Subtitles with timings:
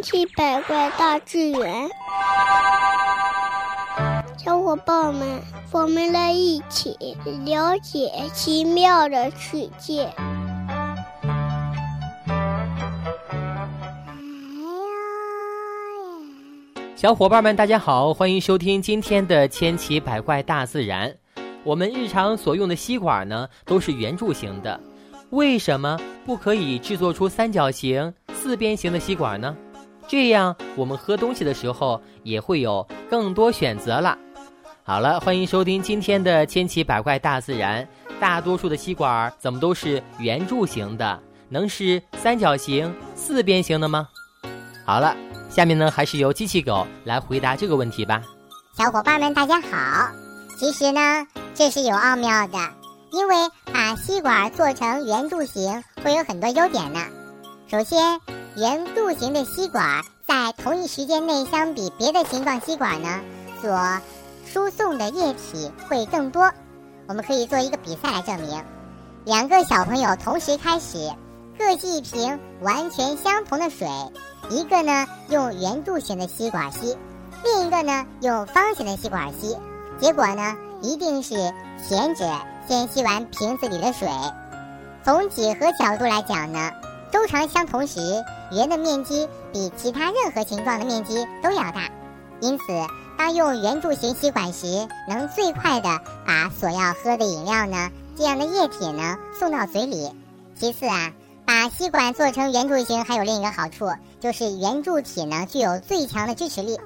[0.00, 1.86] 千奇百怪大自然，
[4.38, 5.42] 小伙伴们，
[5.72, 6.96] 我们来一起
[7.44, 10.10] 了解奇妙的世界。
[16.96, 21.10] 小伙伴们，大家好，欢迎收听今天的《千奇百怪大自然》。
[21.62, 24.80] 我们日常所用的吸管呢，都是圆柱形的，
[25.28, 29.54] 为什么不可以制作出三角形、四边形的吸管呢？
[30.10, 34.18] 这样我们喝东西的时候也会有更多选择了。
[34.82, 37.84] 好了，欢迎收听今天的《千奇百怪大自然》。
[38.18, 41.20] 大多数的吸管怎么都是圆柱形的？
[41.48, 44.08] 能是三角形、四边形的吗？
[44.84, 45.16] 好了。
[45.48, 48.20] 下面呢，还是由机器狗来回答这个问题吧。
[48.76, 50.10] 小伙伴们，大家好。
[50.58, 51.24] 其实呢，
[51.54, 52.58] 这是有奥妙的，
[53.12, 53.36] 因为
[53.72, 57.00] 把吸管做成圆柱形会有很多优点呢。
[57.68, 58.20] 首先，
[58.60, 63.20] 圆柱形的吸管在同一时间内，相比别的形状吸管呢，
[63.62, 63.98] 所
[64.44, 66.52] 输送的液体会更多。
[67.08, 68.62] 我们可以做一个比赛来证明：
[69.24, 71.10] 两个小朋友同时开始，
[71.58, 73.88] 各吸一瓶完全相同的水。
[74.50, 76.94] 一个呢用圆柱形的吸管吸，
[77.42, 79.56] 另一个呢用方形的吸管吸，
[79.98, 81.34] 结果呢一定是
[81.88, 82.26] 前者
[82.68, 84.06] 先吸完瓶子里的水。
[85.02, 86.70] 从几何角度来讲呢，
[87.10, 87.98] 周长相同时，
[88.52, 91.90] 圆的面积比其他任何形状的面积都要大，
[92.40, 92.64] 因此
[93.18, 100.10] 当用圆柱形吸管时，能最快的把所要喝的饮料呢这样的液体呢送到嘴里。
[100.58, 101.12] 其次啊。
[101.46, 103.90] 把吸管做成圆柱形，还有另一个好处，
[104.20, 106.78] 就是圆柱体呢具有最强的支持力。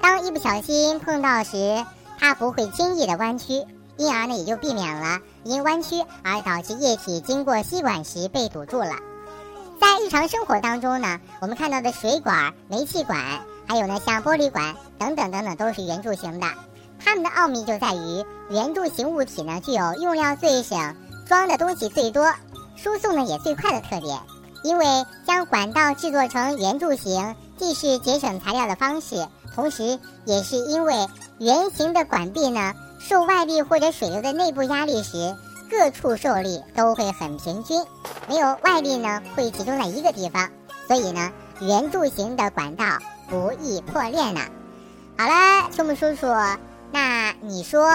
[0.00, 1.84] 当一不小心碰到时，
[2.20, 8.92] 它不会轻易的弯曲，因而呢也就避免了因弯曲而导致液体经过吸管时被堵住了。
[9.82, 13.18] 在日常生活当中呢，我们看到的水管、煤气管，
[13.66, 16.46] 还有呢像玻璃管等等等等，都是圆柱形的。
[17.04, 20.94] 它们的奥秘就在于圆柱形物体呢具有用料最省、
[21.26, 22.32] 装的东西最多。
[22.76, 24.20] 输送呢也最快的特点，
[24.62, 24.86] 因为
[25.26, 30.94] 将管道制作成圆柱形，既是节省材料的方式，同时也是因为
[31.38, 35.34] 圆形的管壁呢，受外力或者水流的内部压力时，
[35.72, 37.82] 各处受力都会很平均，
[38.28, 40.50] 没有外力呢会集中在一个地方，
[40.86, 42.84] 所以呢，圆柱形的管道
[43.26, 44.42] 不易破裂呢。
[45.16, 46.26] 好了，秋木叔叔，
[46.92, 47.88] 那你说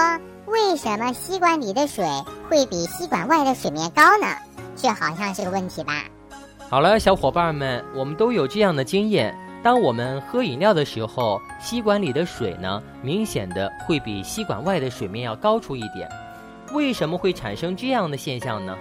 [0.46, 2.04] 为什么吸管里的水
[2.50, 4.26] 会比吸管外的水面高呢？
[4.74, 6.02] 这好像是个问题吧？
[6.68, 16.10] 好了，小伙伴们，我们都有这样的经验：当我们喝饮料的时候，吸管里的水呢，明显的会比吸管外的水面要高出一点。
[16.72, 18.76] 为什么会产生这样的现象呢？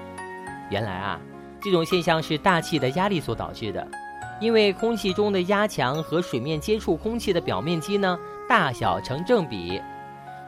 [0.70, 1.20] 原来啊，
[1.62, 3.88] 这种现象是大气的压力所导致的。
[4.40, 8.18] 因为空气中的压强和水面接触空气的表面积呢，
[8.48, 9.82] 大小成正比。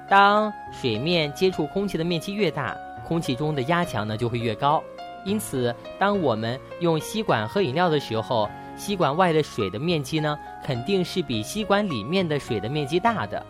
[0.07, 2.75] 当水面接触空气的面积越大，
[3.07, 4.83] 空气中的压强呢就会越高。
[5.25, 13.43] 因此，当我们用吸管喝饮料的时候，吸管外的水的面积呢，肯定是比吸管里面的水的面积大的。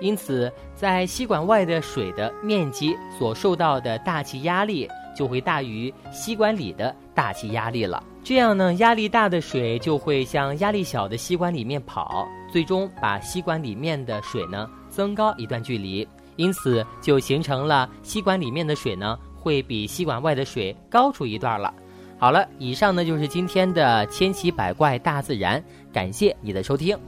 [0.00, 8.02] 因此，在吸管外的水的面积所受到的大气压力就会大于吸管里的大气压力了。
[8.22, 16.06] 这样呢，压力大的水就会向压力小的吸管里面跑，最终把吸管里面的水呢增高一段距离。
[16.36, 19.18] 因此，就形成了吸管里面的水呢。
[19.46, 21.72] 会比吸管外的水高出一段了。
[22.18, 26.98] 好了，以上呢就是今天的千奇百怪大自然，感谢你的收听。